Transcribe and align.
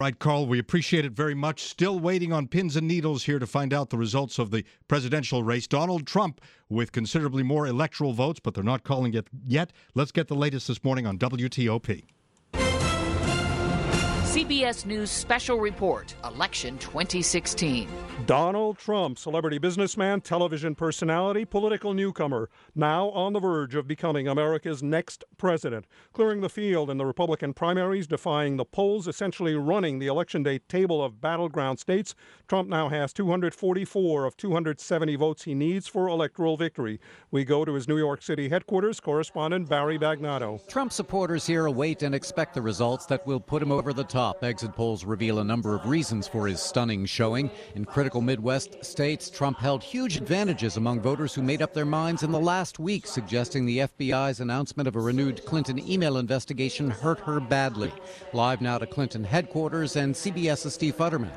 Right, 0.00 0.18
Carl, 0.18 0.46
we 0.46 0.58
appreciate 0.58 1.04
it 1.04 1.12
very 1.12 1.34
much. 1.34 1.64
Still 1.64 2.00
waiting 2.00 2.32
on 2.32 2.48
pins 2.48 2.74
and 2.74 2.88
needles 2.88 3.24
here 3.24 3.38
to 3.38 3.46
find 3.46 3.74
out 3.74 3.90
the 3.90 3.98
results 3.98 4.38
of 4.38 4.50
the 4.50 4.64
presidential 4.88 5.42
race. 5.42 5.66
Donald 5.66 6.06
Trump 6.06 6.40
with 6.70 6.90
considerably 6.90 7.42
more 7.42 7.66
electoral 7.66 8.14
votes, 8.14 8.40
but 8.42 8.54
they're 8.54 8.64
not 8.64 8.82
calling 8.82 9.12
it 9.12 9.28
yet. 9.46 9.74
Let's 9.94 10.10
get 10.10 10.28
the 10.28 10.34
latest 10.34 10.68
this 10.68 10.82
morning 10.82 11.06
on 11.06 11.18
WTOP. 11.18 12.04
CBS 14.30 14.86
News 14.86 15.10
Special 15.10 15.58
Report 15.58 16.14
Election 16.22 16.78
2016. 16.78 17.88
Donald 18.26 18.78
Trump, 18.78 19.18
celebrity 19.18 19.58
businessman, 19.58 20.20
television 20.20 20.72
personality, 20.76 21.44
political 21.44 21.94
newcomer, 21.94 22.48
now 22.76 23.08
on 23.08 23.32
the 23.32 23.40
verge 23.40 23.74
of 23.74 23.88
becoming 23.88 24.28
America's 24.28 24.84
next 24.84 25.24
president, 25.36 25.84
clearing 26.12 26.42
the 26.42 26.48
field 26.48 26.90
in 26.90 26.96
the 26.96 27.04
Republican 27.04 27.52
primaries, 27.52 28.06
defying 28.06 28.56
the 28.56 28.64
polls, 28.64 29.08
essentially 29.08 29.56
running 29.56 29.98
the 29.98 30.06
election 30.06 30.44
day 30.44 30.60
table 30.60 31.02
of 31.02 31.20
battleground 31.20 31.80
states. 31.80 32.14
Trump 32.46 32.68
now 32.68 32.88
has 32.88 33.12
244 33.12 34.26
of 34.26 34.36
270 34.36 35.16
votes 35.16 35.42
he 35.42 35.54
needs 35.54 35.88
for 35.88 36.06
electoral 36.06 36.56
victory. 36.56 37.00
We 37.32 37.44
go 37.44 37.64
to 37.64 37.74
his 37.74 37.88
New 37.88 37.98
York 37.98 38.22
City 38.22 38.48
headquarters, 38.48 39.00
correspondent 39.00 39.68
Barry 39.68 39.98
Bagnato. 39.98 40.64
Trump 40.68 40.92
supporters 40.92 41.48
here 41.48 41.66
await 41.66 42.04
and 42.04 42.14
expect 42.14 42.54
the 42.54 42.62
results 42.62 43.06
that 43.06 43.26
will 43.26 43.40
put 43.40 43.60
him 43.60 43.72
over 43.72 43.92
the 43.92 44.04
top 44.04 44.19
top. 44.20 44.44
Exit 44.44 44.74
polls 44.74 45.06
reveal 45.06 45.38
a 45.38 45.44
number 45.44 45.74
of 45.74 45.86
reasons 45.86 46.28
for 46.28 46.46
his 46.46 46.60
stunning 46.60 47.06
showing. 47.06 47.50
In 47.74 47.86
critical 47.86 48.20
Midwest 48.20 48.84
states, 48.84 49.30
Trump 49.30 49.58
held 49.58 49.82
huge 49.82 50.18
advantages 50.18 50.76
among 50.76 51.00
voters 51.00 51.32
who 51.32 51.40
made 51.40 51.62
up 51.62 51.72
their 51.72 51.86
minds 51.86 52.22
in 52.22 52.30
the 52.30 52.38
last 52.38 52.78
week, 52.78 53.06
suggesting 53.06 53.64
the 53.64 53.78
FBI's 53.78 54.40
announcement 54.40 54.86
of 54.86 54.96
a 54.96 55.00
renewed 55.00 55.42
Clinton 55.46 55.78
email 55.90 56.18
investigation 56.18 56.90
hurt 56.90 57.20
her 57.20 57.40
badly. 57.40 57.90
Live 58.34 58.60
now 58.60 58.76
to 58.76 58.86
Clinton 58.86 59.24
headquarters 59.24 59.96
and 59.96 60.14
CBS's 60.14 60.74
Steve 60.74 60.98
Futterman. 60.98 61.32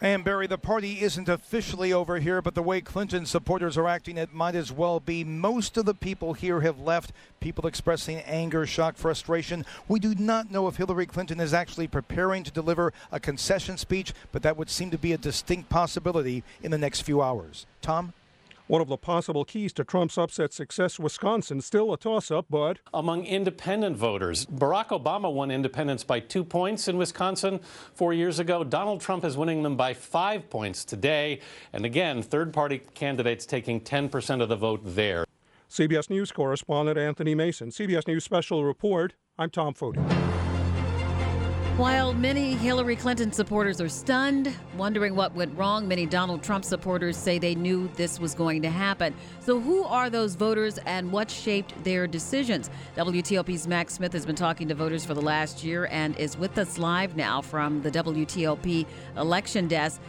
And 0.00 0.22
Barry, 0.22 0.46
the 0.46 0.58
party 0.58 1.00
isn't 1.00 1.28
officially 1.28 1.92
over 1.92 2.20
here, 2.20 2.40
but 2.40 2.54
the 2.54 2.62
way 2.62 2.80
Clinton 2.80 3.26
supporters 3.26 3.76
are 3.76 3.88
acting, 3.88 4.16
it 4.16 4.32
might 4.32 4.54
as 4.54 4.70
well 4.70 5.00
be. 5.00 5.24
Most 5.24 5.76
of 5.76 5.86
the 5.86 5.94
people 5.94 6.34
here 6.34 6.60
have 6.60 6.78
left, 6.78 7.10
people 7.40 7.66
expressing 7.66 8.18
anger, 8.18 8.64
shock, 8.64 8.96
frustration. 8.96 9.66
We 9.88 9.98
do 9.98 10.14
not 10.14 10.52
know 10.52 10.68
if 10.68 10.76
Hillary 10.76 11.06
Clinton 11.06 11.40
is 11.40 11.52
actually 11.52 11.88
preparing 11.88 12.44
to 12.44 12.52
deliver 12.52 12.92
a 13.10 13.18
concession 13.18 13.76
speech, 13.76 14.14
but 14.30 14.42
that 14.44 14.56
would 14.56 14.70
seem 14.70 14.92
to 14.92 14.98
be 14.98 15.12
a 15.12 15.18
distinct 15.18 15.68
possibility 15.68 16.44
in 16.62 16.70
the 16.70 16.78
next 16.78 17.00
few 17.00 17.20
hours. 17.20 17.66
Tom? 17.82 18.12
One 18.68 18.82
of 18.82 18.88
the 18.88 18.98
possible 18.98 19.46
keys 19.46 19.72
to 19.74 19.84
Trump's 19.84 20.18
upset 20.18 20.52
success, 20.52 20.98
Wisconsin, 20.98 21.62
still 21.62 21.90
a 21.90 21.96
toss 21.96 22.30
up, 22.30 22.44
but. 22.50 22.80
Among 22.92 23.24
independent 23.24 23.96
voters, 23.96 24.44
Barack 24.44 24.88
Obama 24.88 25.32
won 25.32 25.50
independents 25.50 26.04
by 26.04 26.20
two 26.20 26.44
points 26.44 26.86
in 26.86 26.98
Wisconsin 26.98 27.60
four 27.94 28.12
years 28.12 28.38
ago. 28.38 28.64
Donald 28.64 29.00
Trump 29.00 29.24
is 29.24 29.38
winning 29.38 29.62
them 29.62 29.74
by 29.74 29.94
five 29.94 30.50
points 30.50 30.84
today. 30.84 31.40
And 31.72 31.86
again, 31.86 32.20
third 32.20 32.52
party 32.52 32.82
candidates 32.92 33.46
taking 33.46 33.80
10% 33.80 34.42
of 34.42 34.50
the 34.50 34.56
vote 34.56 34.82
there. 34.84 35.24
CBS 35.70 36.10
News 36.10 36.30
correspondent 36.30 36.98
Anthony 36.98 37.34
Mason. 37.34 37.70
CBS 37.70 38.06
News 38.06 38.24
Special 38.24 38.66
Report. 38.66 39.14
I'm 39.38 39.48
Tom 39.48 39.72
Foty. 39.72 40.37
While 41.78 42.12
many 42.12 42.54
Hillary 42.54 42.96
Clinton 42.96 43.30
supporters 43.30 43.80
are 43.80 43.88
stunned, 43.88 44.52
wondering 44.76 45.14
what 45.14 45.32
went 45.36 45.56
wrong, 45.56 45.86
many 45.86 46.06
Donald 46.06 46.42
Trump 46.42 46.64
supporters 46.64 47.16
say 47.16 47.38
they 47.38 47.54
knew 47.54 47.86
this 47.94 48.18
was 48.18 48.34
going 48.34 48.62
to 48.62 48.68
happen. 48.68 49.14
So, 49.38 49.60
who 49.60 49.84
are 49.84 50.10
those 50.10 50.34
voters 50.34 50.78
and 50.86 51.12
what 51.12 51.30
shaped 51.30 51.84
their 51.84 52.08
decisions? 52.08 52.68
WTOP's 52.96 53.68
Max 53.68 53.94
Smith 53.94 54.12
has 54.12 54.26
been 54.26 54.34
talking 54.34 54.66
to 54.66 54.74
voters 54.74 55.04
for 55.04 55.14
the 55.14 55.22
last 55.22 55.62
year 55.62 55.86
and 55.92 56.16
is 56.16 56.36
with 56.36 56.58
us 56.58 56.78
live 56.78 57.14
now 57.14 57.40
from 57.40 57.80
the 57.82 57.92
WTOP 57.92 58.84
election 59.16 59.68
desk. 59.68 60.00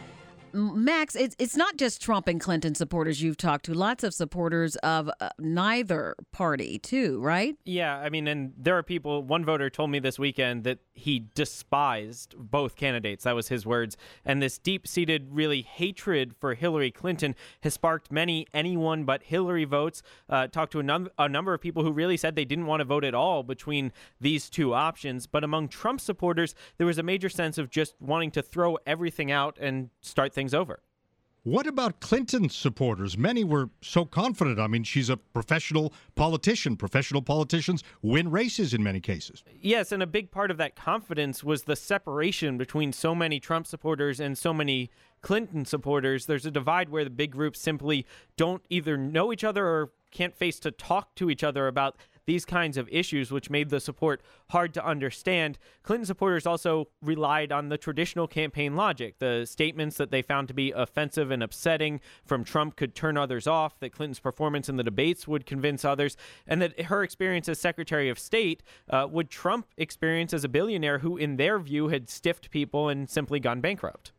Max, 0.52 1.14
it's 1.16 1.36
it's 1.38 1.56
not 1.56 1.76
just 1.76 2.00
Trump 2.00 2.28
and 2.28 2.40
Clinton 2.40 2.74
supporters 2.74 3.22
you've 3.22 3.36
talked 3.36 3.64
to. 3.66 3.74
Lots 3.74 4.04
of 4.04 4.14
supporters 4.14 4.76
of 4.76 5.10
uh, 5.20 5.30
neither 5.38 6.14
party, 6.32 6.78
too, 6.78 7.20
right? 7.20 7.56
Yeah, 7.64 7.96
I 7.96 8.08
mean, 8.08 8.26
and 8.28 8.52
there 8.56 8.76
are 8.76 8.82
people. 8.82 9.22
One 9.22 9.44
voter 9.44 9.70
told 9.70 9.90
me 9.90 9.98
this 9.98 10.18
weekend 10.18 10.64
that 10.64 10.78
he 10.92 11.26
despised 11.34 12.34
both 12.36 12.76
candidates. 12.76 13.24
That 13.24 13.34
was 13.34 13.48
his 13.48 13.64
words. 13.64 13.96
And 14.24 14.42
this 14.42 14.58
deep-seated, 14.58 15.28
really 15.30 15.62
hatred 15.62 16.34
for 16.38 16.54
Hillary 16.54 16.90
Clinton 16.90 17.34
has 17.62 17.74
sparked 17.74 18.12
many 18.12 18.46
anyone 18.52 19.04
but 19.04 19.22
Hillary 19.22 19.64
votes. 19.64 20.02
Uh, 20.28 20.46
talked 20.46 20.72
to 20.72 20.80
a, 20.80 20.82
num- 20.82 21.08
a 21.18 21.28
number 21.28 21.54
of 21.54 21.60
people 21.60 21.82
who 21.82 21.92
really 21.92 22.16
said 22.16 22.36
they 22.36 22.44
didn't 22.44 22.66
want 22.66 22.80
to 22.80 22.84
vote 22.84 23.04
at 23.04 23.14
all 23.14 23.42
between 23.42 23.92
these 24.20 24.50
two 24.50 24.74
options. 24.74 25.26
But 25.26 25.44
among 25.44 25.68
Trump 25.68 26.00
supporters, 26.00 26.54
there 26.76 26.86
was 26.86 26.98
a 26.98 27.02
major 27.02 27.28
sense 27.28 27.56
of 27.56 27.70
just 27.70 27.94
wanting 28.00 28.30
to 28.32 28.42
throw 28.42 28.78
everything 28.86 29.30
out 29.30 29.56
and 29.58 29.90
start 30.00 30.34
things 30.40 30.54
over. 30.54 30.80
What 31.42 31.66
about 31.66 32.00
Clinton 32.00 32.48
supporters? 32.48 33.16
Many 33.16 33.44
were 33.44 33.70
so 33.82 34.04
confident. 34.06 34.58
I 34.58 34.66
mean, 34.68 34.84
she's 34.84 35.10
a 35.10 35.16
professional 35.18 35.92
politician. 36.14 36.76
Professional 36.76 37.22
politicians 37.22 37.82
win 38.02 38.30
races 38.30 38.72
in 38.74 38.82
many 38.82 39.00
cases. 39.00 39.42
Yes, 39.60 39.92
and 39.92 40.02
a 40.02 40.06
big 40.06 40.30
part 40.30 40.50
of 40.50 40.58
that 40.58 40.76
confidence 40.76 41.42
was 41.42 41.62
the 41.62 41.76
separation 41.76 42.58
between 42.58 42.92
so 42.92 43.14
many 43.14 43.40
Trump 43.40 43.66
supporters 43.66 44.20
and 44.20 44.36
so 44.36 44.52
many 44.52 44.90
Clinton 45.22 45.64
supporters. 45.64 46.26
There's 46.26 46.46
a 46.46 46.50
divide 46.50 46.88
where 46.88 47.04
the 47.04 47.10
big 47.10 47.32
groups 47.32 47.60
simply 47.60 48.06
don't 48.36 48.62
either 48.68 48.96
know 48.96 49.32
each 49.32 49.44
other 49.44 49.66
or 49.66 49.92
can't 50.10 50.34
face 50.34 50.58
to 50.60 50.70
talk 50.70 51.14
to 51.16 51.30
each 51.30 51.44
other 51.44 51.68
about 51.68 51.96
these 52.26 52.44
kinds 52.44 52.76
of 52.76 52.88
issues, 52.90 53.30
which 53.30 53.50
made 53.50 53.70
the 53.70 53.80
support 53.80 54.22
hard 54.50 54.74
to 54.74 54.86
understand. 54.86 55.58
Clinton 55.82 56.06
supporters 56.06 56.46
also 56.46 56.88
relied 57.02 57.52
on 57.52 57.68
the 57.68 57.78
traditional 57.78 58.26
campaign 58.26 58.76
logic. 58.76 59.18
The 59.18 59.46
statements 59.46 59.96
that 59.96 60.10
they 60.10 60.22
found 60.22 60.48
to 60.48 60.54
be 60.54 60.72
offensive 60.72 61.30
and 61.30 61.42
upsetting 61.42 62.00
from 62.24 62.44
Trump 62.44 62.76
could 62.76 62.94
turn 62.94 63.16
others 63.16 63.46
off, 63.46 63.78
that 63.80 63.92
Clinton's 63.92 64.20
performance 64.20 64.68
in 64.68 64.76
the 64.76 64.84
debates 64.84 65.26
would 65.26 65.46
convince 65.46 65.84
others, 65.84 66.16
and 66.46 66.60
that 66.62 66.80
her 66.82 67.02
experience 67.02 67.48
as 67.48 67.58
Secretary 67.58 68.08
of 68.08 68.18
State 68.18 68.62
uh, 68.88 69.06
would 69.10 69.30
trump 69.30 69.66
experience 69.76 70.32
as 70.32 70.44
a 70.44 70.48
billionaire 70.48 70.98
who, 70.98 71.16
in 71.16 71.36
their 71.36 71.58
view, 71.58 71.88
had 71.88 72.08
stiffed 72.08 72.50
people 72.50 72.88
and 72.88 73.08
simply 73.08 73.40
gone 73.40 73.60
bankrupt. 73.60 74.12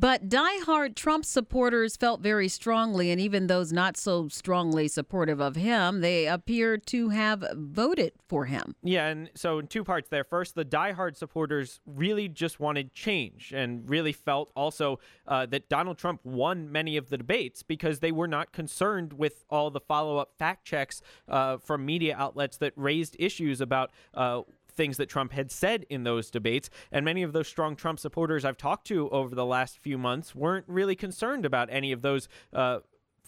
But 0.00 0.30
die-hard 0.30 0.96
Trump 0.96 1.26
supporters 1.26 1.94
felt 1.94 2.22
very 2.22 2.48
strongly, 2.48 3.10
and 3.10 3.20
even 3.20 3.48
those 3.48 3.70
not 3.70 3.98
so 3.98 4.28
strongly 4.28 4.88
supportive 4.88 5.40
of 5.40 5.56
him, 5.56 6.00
they 6.00 6.26
appear 6.26 6.78
to 6.78 7.10
have 7.10 7.44
voted 7.52 8.12
for 8.26 8.46
him. 8.46 8.74
Yeah, 8.82 9.08
and 9.08 9.28
so 9.34 9.58
in 9.58 9.66
two 9.66 9.84
parts 9.84 10.08
there. 10.08 10.24
First, 10.24 10.54
the 10.54 10.64
die-hard 10.64 11.18
supporters 11.18 11.80
really 11.84 12.28
just 12.28 12.58
wanted 12.58 12.94
change 12.94 13.52
and 13.54 13.88
really 13.90 14.12
felt 14.14 14.50
also 14.56 15.00
uh, 15.28 15.44
that 15.46 15.68
Donald 15.68 15.98
Trump 15.98 16.24
won 16.24 16.72
many 16.72 16.96
of 16.96 17.10
the 17.10 17.18
debates 17.18 17.62
because 17.62 18.00
they 18.00 18.10
were 18.10 18.28
not 18.28 18.52
concerned 18.52 19.12
with 19.12 19.44
all 19.50 19.70
the 19.70 19.80
follow-up 19.80 20.32
fact 20.38 20.64
checks 20.64 21.02
uh, 21.28 21.58
from 21.58 21.84
media 21.84 22.16
outlets 22.16 22.56
that 22.56 22.72
raised 22.74 23.16
issues 23.18 23.60
about 23.60 23.90
uh, 24.14 24.40
things 24.70 24.96
that 24.96 25.08
Trump 25.08 25.32
had 25.32 25.50
said 25.50 25.84
in 25.90 26.04
those 26.04 26.30
debates. 26.30 26.70
And 26.90 27.04
many 27.04 27.22
of 27.22 27.32
those 27.32 27.48
strong 27.48 27.76
Trump 27.76 27.98
supporters 27.98 28.44
I've 28.44 28.56
talked 28.56 28.86
to 28.88 29.08
over 29.10 29.34
the 29.34 29.46
last 29.46 29.78
few 29.78 29.98
months 29.98 30.34
weren't 30.34 30.66
really 30.68 30.96
concerned 30.96 31.44
about 31.44 31.68
any 31.70 31.92
of 31.92 32.02
those. 32.02 32.28
Uh, 32.52 32.80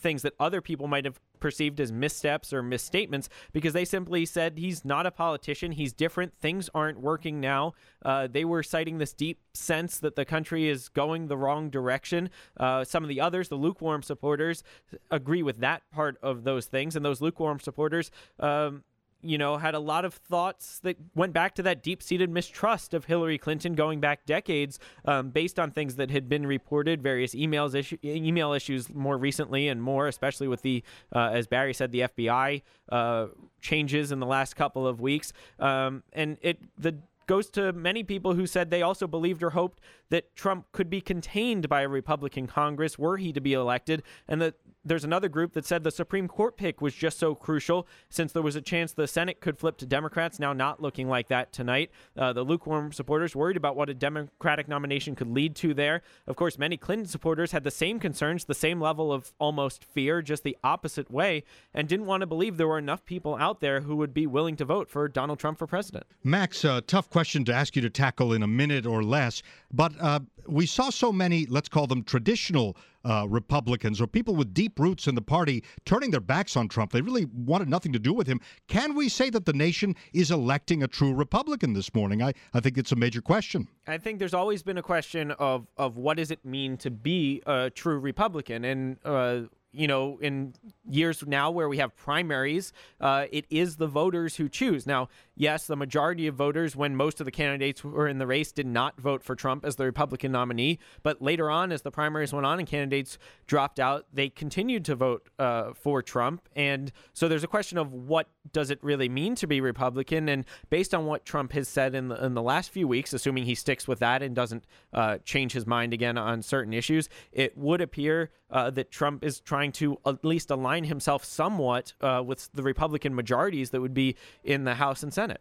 things 0.03 0.23
that 0.23 0.35
other 0.41 0.61
people 0.61 0.89
might 0.89 1.05
have 1.05 1.21
perceived 1.43 1.81
as 1.81 1.93
missteps 1.93 2.53
or 2.53 2.63
misstatements 2.63 3.29
because 3.53 3.73
they 3.73 3.85
simply 3.85 4.25
said 4.25 4.57
he's 4.57 4.85
not 4.85 5.07
a 5.07 5.11
politician. 5.11 5.73
He's 5.73 5.93
different. 5.93 6.33
Things 6.41 6.71
aren't 6.75 7.01
working 7.01 7.41
now. 7.41 7.75
Uh, 8.05 8.29
they 8.31 8.45
were 8.45 8.63
citing 8.63 8.99
this 8.99 9.13
deep 9.13 9.41
sense 9.53 9.99
that 9.99 10.17
the 10.17 10.25
country 10.25 10.69
is 10.69 10.89
going 10.89 11.27
the 11.27 11.37
wrong 11.37 11.69
direction. 11.71 12.31
Uh, 12.57 12.85
some 12.85 13.03
of 13.03 13.09
the 13.09 13.21
others, 13.21 13.49
the 13.49 13.57
lukewarm 13.57 14.03
supporters, 14.03 14.63
agree 15.11 15.43
with 15.43 15.59
that 15.59 15.83
part 15.91 16.17
of 16.23 16.45
those 16.45 16.67
things. 16.67 16.97
And 16.97 17.05
those 17.05 17.21
lukewarm 17.21 17.61
supporters, 17.61 18.11
um, 18.39 18.85
you 19.23 19.39
know, 19.39 19.57
had 19.57 19.75
a 19.75 19.79
lot 19.79 20.05
of 20.05 20.15
thoughts 20.15 20.79
that 20.81 20.97
went 21.15 21.33
back 21.33 21.55
to 21.55 21.63
that 21.63 21.83
deep 21.83 22.03
seated 22.03 22.31
mistrust 22.31 22.95
of 22.95 23.05
Hillary 23.05 23.39
Clinton 23.39 23.75
going 23.75 24.01
back 24.01 24.27
decades 24.27 24.79
um, 25.05 25.31
based 25.31 25.59
on 25.59 25.71
things 25.71 25.97
that 25.97 26.11
had 26.11 26.29
been 26.29 26.47
reported, 26.47 27.03
various 27.03 27.35
emails 27.35 27.75
issue, 27.75 27.97
email 28.05 28.53
issues 28.53 28.93
more 28.93 29.17
recently 29.17 29.69
and 29.69 29.83
more, 29.83 30.09
especially 30.09 30.49
with 30.49 30.63
the, 30.63 30.83
uh, 31.15 31.31
as 31.33 31.47
Barry 31.47 31.75
said, 31.75 31.93
the 31.93 32.01
FBI 32.01 32.63
uh, 32.91 33.27
changes 33.61 34.13
in 34.13 34.21
the 34.21 34.27
last 34.27 34.55
couple 34.55 34.87
of 34.87 35.01
weeks. 35.01 35.33
Um, 35.59 36.03
and 36.13 36.37
it, 36.43 36.59
the, 36.77 36.97
goes 37.27 37.49
to 37.51 37.73
many 37.73 38.03
people 38.03 38.35
who 38.35 38.47
said 38.47 38.71
they 38.71 38.83
also 38.83 39.07
believed 39.07 39.43
or 39.43 39.51
hoped 39.51 39.81
that 40.11 40.35
Trump 40.35 40.67
could 40.73 40.91
be 40.91 41.01
contained 41.01 41.69
by 41.69 41.83
a 41.83 41.89
Republican 41.89 42.47
Congress 42.47 42.99
were 42.99 43.17
he 43.17 43.33
to 43.33 43.41
be 43.41 43.53
elected, 43.53 44.03
and 44.29 44.43
that 44.43 44.55
there's 44.85 45.05
another 45.05 45.29
group 45.29 45.53
that 45.53 45.65
said 45.65 45.85
the 45.85 45.91
Supreme 45.91 46.29
Court 46.29 46.57
pick 46.57 46.81
was 46.81 46.95
just 46.95 47.19
so 47.19 47.35
crucial 47.35 47.87
since 48.09 48.33
there 48.33 48.43
was 48.43 48.57
a 48.57 48.61
chance 48.61 48.93
the 48.93 49.07
Senate 49.07 49.41
could 49.41 49.59
flip 49.59 49.77
to 49.79 49.87
Democrats. 49.87 50.39
Now, 50.39 50.53
not 50.53 50.83
looking 50.83 51.09
like 51.09 51.29
that 51.29 51.53
tonight. 51.53 51.91
Uh, 52.17 52.33
the 52.33 52.43
lukewarm 52.43 52.93
supporters 52.93 53.37
worried 53.37 53.57
about 53.57 53.77
what 53.77 53.89
a 53.89 53.95
Democratic 53.95 54.69
nomination 54.69 55.15
could 55.15 55.29
lead 55.29 55.55
to 55.57 55.75
there. 55.75 56.03
Of 56.27 56.37
course, 56.37 56.59
many 56.59 56.77
Clinton 56.77 57.07
supporters 57.07 57.53
had 57.53 57.65
the 57.65 57.71
same 57.71 58.01
concerns, 58.01 58.45
the 58.45 58.55
same 58.55 58.81
level 58.81 59.13
of 59.13 59.33
almost 59.39 59.85
fear, 59.85 60.23
just 60.23 60.43
the 60.43 60.57
opposite 60.65 61.11
way, 61.11 61.45
and 61.73 61.89
didn't 61.89 62.07
want 62.07 62.23
to 62.23 62.27
believe 62.27 62.57
there 62.57 62.69
were 62.69 62.79
enough 62.79 63.05
people 63.05 63.37
out 63.37 63.61
there 63.61 63.83
who 63.83 63.97
would 63.97 64.13
be 64.13 64.27
willing 64.27 64.57
to 64.57 64.65
vote 64.65 64.89
for 64.89 65.09
Donald 65.09 65.39
Trump 65.39 65.59
for 65.59 65.67
president. 65.67 66.05
Max, 66.25 66.65
uh, 66.65 66.81
tough 66.87 67.09
question 67.09 67.45
to 67.45 67.55
ask 67.55 67.77
you 67.77 67.83
to 67.83 67.91
tackle 67.91 68.33
in 68.33 68.43
a 68.43 68.49
minute 68.49 68.87
or 68.87 69.03
less, 69.03 69.43
but 69.73 69.93
uh, 70.01 70.21
we 70.47 70.67
saw 70.67 70.91
so 70.91 71.13
many, 71.13 71.47
let's 71.47 71.69
call 71.69 71.87
them 71.87 72.03
traditional 72.03 72.77
uh, 73.05 73.27
Republicans 73.29 74.01
or 74.01 74.07
people 74.07 74.35
with 74.35 74.55
deep 74.55 74.79
roots 74.79 75.07
in 75.07 75.15
the 75.15 75.23
party 75.23 75.65
turning 75.85 76.11
their 76.11 76.21
backs 76.21 76.57
on 76.57 76.69
Trump. 76.69 76.93
They 76.93 77.01
really 77.01 77.27
wanted 77.27 77.69
nothing 77.69 77.93
to 77.93 77.99
do 77.99 78.13
with 78.13 78.27
him. 78.27 78.41
Can 78.69 78.95
we 78.95 79.09
say 79.09 79.31
that 79.31 79.47
the 79.47 79.53
nation 79.53 79.95
is 80.13 80.31
electing 80.31 80.83
a 80.83 80.89
true 80.89 81.15
Republican 81.15 81.73
this 81.73 81.95
morning? 81.95 82.23
I, 82.23 82.33
I 82.55 82.61
think 82.61 82.79
it's 82.79 82.93
a 82.93 82.97
major 82.97 83.23
question. 83.23 83.69
I 83.87 83.99
think 83.99 84.19
there's 84.19 84.35
always 84.35 84.63
been 84.63 84.79
a 84.79 84.83
question 84.83 85.33
of, 85.33 85.67
of 85.77 85.97
what 85.97 86.17
does 86.17 86.31
it 86.31 86.45
mean 86.45 86.77
to 86.79 86.91
be 86.91 87.43
a 87.47 87.71
true 87.71 87.99
Republican? 87.99 88.65
And, 88.65 88.97
uh, 89.05 89.43
you 89.73 89.87
know, 89.87 90.19
in 90.21 90.55
years 90.89 91.25
now 91.27 91.51
where 91.51 91.69
we 91.69 91.79
have 91.79 91.97
primaries, 91.97 92.73
uh, 93.01 93.27
it 93.31 93.47
is 93.51 93.77
the 93.77 93.87
voters 93.87 94.37
who 94.37 94.49
choose. 94.49 94.87
Now, 94.87 95.09
yes, 95.35 95.67
the 95.67 95.77
majority 95.77 96.27
of 96.27 96.35
voters, 96.35 96.77
when 96.77 96.95
most 96.95 97.21
of 97.21 97.25
the 97.25 97.31
candidates 97.31 97.83
were 97.83 98.07
in 98.07 98.19
the 98.19 98.27
race, 98.27 98.53
did 98.53 98.67
not 98.67 99.01
vote 99.01 99.23
for 99.23 99.35
Trump 99.35 99.65
as 99.65 99.77
the 99.77 99.85
Republican 99.85 100.33
nominee. 100.33 100.79
But 101.03 101.23
later 101.23 101.51
on, 101.51 101.73
as 101.73 101.83
the 101.83 101.91
primaries 101.91 102.33
went 102.33 102.45
on 102.45 102.59
and 102.59 102.69
candidates 102.69 103.19
dropped 103.47 103.81
out, 103.81 104.07
they 104.13 104.29
continued 104.29 104.85
to 104.87 104.95
vote 104.95 105.29
uh, 105.39 105.73
for 105.75 106.03
Trump. 106.03 106.49
And 106.55 106.93
so 107.13 107.29
there's 107.29 107.45
a 107.45 107.49
question 107.49 107.79
of 107.79 107.93
what 107.93 108.29
does 108.53 108.71
it 108.71 108.79
really 108.83 109.09
mean 109.09 109.35
to 109.37 109.47
be 109.47 109.61
Republican? 109.61 110.29
And 110.29 110.45
based 110.69 110.95
on 110.95 111.07
what 111.07 111.25
Trump 111.25 111.53
has 111.53 111.69
said 111.69 111.95
in 111.95 112.09
the, 112.09 112.23
in 112.25 112.35
the 112.35 112.43
last 112.43 112.71
few 112.71 112.87
weeks, 112.87 113.13
assuming 113.13 113.45
he 113.45 113.55
sticks 113.55 113.89
with 113.89 114.01
that 114.01 114.23
and 114.23 114.35
doesn't 114.35 114.67
uh, 114.93 115.19
change 115.25 115.53
his 115.53 115.67
mind 115.67 115.95
again 115.95 116.19
on 116.19 116.43
certain 116.43 116.75
issues, 116.75 117.09
it 117.33 117.57
would 117.57 117.81
appear 117.81 118.31
uh, 118.51 118.71
that 118.71 118.91
Trump 118.91 119.25
is 119.25 119.41
trying 119.63 119.73
to 119.73 119.97
at 120.05 120.25
least 120.25 120.51
align 120.51 120.83
himself 120.85 121.25
somewhat 121.25 121.93
uh, 122.01 122.21
with 122.25 122.51
the 122.53 122.65
Republican 122.65 123.15
majorities 123.15 123.71
that 123.71 123.81
would 123.81 123.95
be 123.95 124.17
in 124.43 124.65
the 124.65 124.75
House 124.75 125.05
and 125.05 125.15
Senate. 125.15 125.41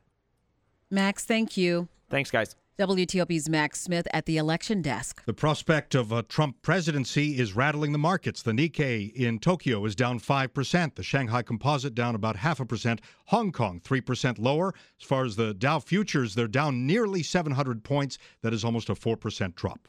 Max, 0.91 1.25
thank 1.25 1.57
you. 1.57 1.87
Thanks, 2.07 2.29
guys. 2.29 2.55
WTOP's 2.77 3.49
Max 3.49 3.81
Smith 3.81 4.07
at 4.13 4.27
the 4.27 4.37
election 4.37 4.83
desk. 4.83 5.23
The 5.25 5.33
prospect 5.33 5.95
of 5.95 6.11
a 6.11 6.21
Trump 6.21 6.61
presidency 6.61 7.39
is 7.39 7.55
rattling 7.55 7.93
the 7.93 7.97
markets. 7.97 8.43
The 8.43 8.51
Nikkei 8.51 9.11
in 9.13 9.39
Tokyo 9.39 9.83
is 9.85 9.95
down 9.95 10.19
5%. 10.19 10.95
The 10.95 11.03
Shanghai 11.03 11.41
Composite 11.41 11.95
down 11.95 12.13
about 12.13 12.35
half 12.35 12.59
a 12.59 12.65
percent. 12.65 13.01
Hong 13.25 13.51
Kong 13.51 13.81
3% 13.83 14.37
lower. 14.37 14.75
As 14.99 15.05
far 15.07 15.25
as 15.25 15.35
the 15.35 15.55
Dow 15.55 15.79
futures, 15.79 16.35
they're 16.35 16.47
down 16.47 16.85
nearly 16.85 17.23
700 17.23 17.83
points. 17.83 18.19
That 18.43 18.53
is 18.53 18.63
almost 18.63 18.89
a 18.89 18.93
4% 18.93 19.55
drop. 19.55 19.87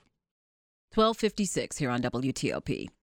1256 0.94 1.78
here 1.78 1.90
on 1.90 2.00
WTOP. 2.02 2.88